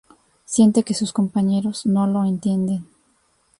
Siente 0.45 0.81
que 0.81 0.95
sus 0.95 1.13
compañeros 1.13 1.85
no 1.85 2.07
lo 2.07 2.23
entienden. 2.25 2.87